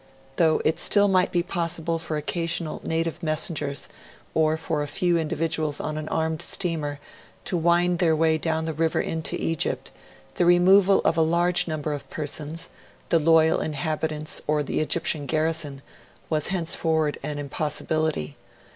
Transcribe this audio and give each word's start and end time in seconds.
Though 0.37 0.63
it 0.65 0.79
still 0.79 1.07
might 1.07 1.31
be 1.31 1.43
possible 1.43 1.99
for 1.99 2.17
occasional 2.17 2.81
native 2.83 3.21
messengers, 3.21 3.87
or 4.33 4.57
for 4.57 4.81
a 4.81 4.87
few 4.87 5.15
individuals 5.15 5.79
on 5.79 5.95
an 5.95 6.07
armed 6.09 6.41
steamer, 6.41 6.99
to 7.45 7.55
win 7.55 7.97
their 7.97 8.15
way 8.15 8.39
down 8.39 8.65
the 8.65 8.73
river 8.73 8.99
into 8.99 9.39
Egypt, 9.39 9.91
the 10.37 10.45
removal 10.47 11.01
of 11.01 11.17
a 11.17 11.21
large 11.21 11.67
number 11.67 11.93
of 11.93 12.09
persons 12.09 12.69
the 13.09 13.19
loyal 13.19 13.59
inhabitants 13.61 14.41
or 14.47 14.63
the 14.63 14.79
Egyptian 14.79 15.27
garrison 15.27 15.83
was 16.31 16.47
henceforward 16.47 17.19
an 17.21 17.37
impossibility. 17.37 18.37